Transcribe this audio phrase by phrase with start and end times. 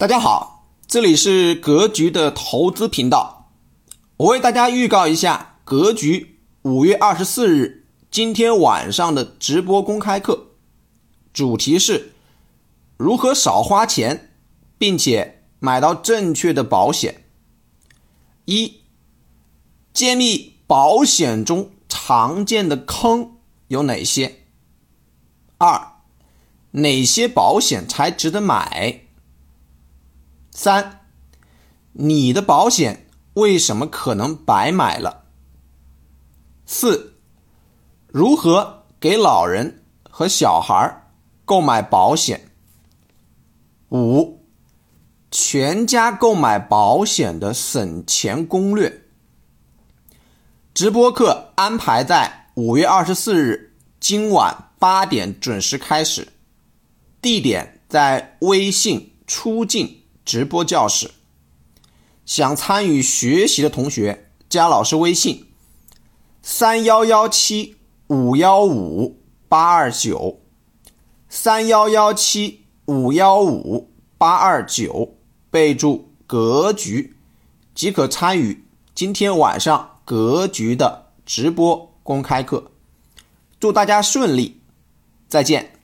[0.00, 3.50] 大家好，这里是格局的投资频道。
[4.16, 10.52] 我为大家预告一下格局五月二十四日今天晚上的直播公开课，
[11.34, 12.14] 主题是
[12.96, 14.32] 如何少花钱，
[14.78, 17.26] 并且买到正确的保险。
[18.46, 18.80] 一、
[19.92, 23.36] 揭秘保险中常见的坑
[23.68, 24.46] 有哪些？
[25.58, 25.92] 二、
[26.70, 29.02] 哪些保险才值得买？
[30.62, 31.06] 三，
[31.92, 35.24] 你的保险为什么可能白买了？
[36.66, 37.14] 四，
[38.08, 41.08] 如何给老人和小孩
[41.46, 42.50] 购买保险？
[43.88, 44.44] 五，
[45.30, 49.04] 全家购买保险的省钱攻略。
[50.74, 56.28] 直播课安排在五月二十四日今晚八点准时开始，
[57.22, 59.96] 地点在微信出镜。
[60.30, 61.10] 直播教室，
[62.24, 65.48] 想参与学习的同学加老师微信：
[66.40, 70.38] 三幺幺七五幺五八二九，
[71.28, 75.16] 三幺幺七五幺五八二九，
[75.50, 77.16] 备注“格局”，
[77.74, 78.64] 即可参与
[78.94, 82.70] 今天晚上格局的直播公开课。
[83.58, 84.60] 祝大家顺利，
[85.26, 85.79] 再见。